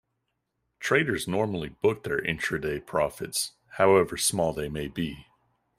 [0.79, 5.27] Traders normally book their intra-day profits, however small they may be.